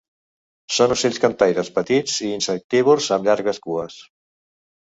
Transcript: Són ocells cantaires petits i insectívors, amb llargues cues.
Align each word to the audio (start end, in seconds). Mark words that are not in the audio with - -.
Són 0.77 0.93
ocells 0.95 1.19
cantaires 1.25 1.69
petits 1.75 2.17
i 2.29 2.31
insectívors, 2.39 3.13
amb 3.19 3.31
llargues 3.31 3.63
cues. 3.69 4.03